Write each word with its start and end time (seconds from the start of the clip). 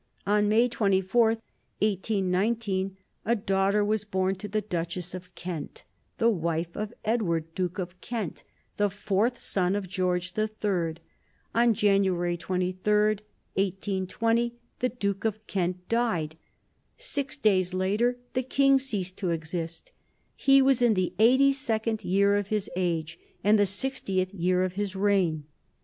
On 0.25 0.49
May 0.49 0.67
24, 0.67 1.27
1819, 1.77 2.97
a 3.23 3.35
daughter 3.35 3.85
was 3.85 4.03
born 4.03 4.33
to 4.33 4.47
the 4.47 4.59
Duchess 4.61 5.13
of 5.13 5.35
Kent, 5.35 5.83
the 6.17 6.27
wife 6.31 6.75
of 6.75 6.91
Edward, 7.05 7.53
Duke 7.53 7.77
of 7.77 8.01
Kent, 8.01 8.43
the 8.77 8.89
fourth 8.89 9.37
son 9.37 9.75
of 9.75 9.87
George 9.87 10.33
the 10.33 10.47
Third. 10.47 11.01
On 11.53 11.75
January 11.75 12.35
23, 12.35 12.77
1820, 12.97 14.55
the 14.79 14.89
Duke 14.89 15.23
of 15.23 15.45
Kent 15.45 15.87
died. 15.87 16.35
Six 16.97 17.37
days 17.37 17.71
later 17.75 18.17
the 18.33 18.41
King 18.41 18.79
ceased 18.79 19.19
to 19.19 19.29
exist. 19.29 19.91
He 20.35 20.63
was 20.63 20.81
in 20.81 20.95
the 20.95 21.13
eighty 21.19 21.53
second 21.53 22.03
year 22.03 22.37
of 22.37 22.47
his 22.47 22.71
age 22.75 23.19
and 23.43 23.59
the 23.59 23.67
sixtieth 23.67 24.33
year 24.33 24.63
of 24.63 24.73
his 24.73 24.95
reign. 24.95 25.43